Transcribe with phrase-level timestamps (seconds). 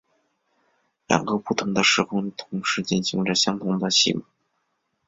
[1.07, 4.23] 两个不同的时空同时进行着相同的戏码。